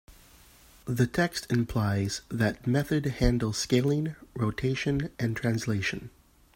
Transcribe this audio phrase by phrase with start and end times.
[0.85, 6.09] The text implies that method handles scaling, rotation, and translation.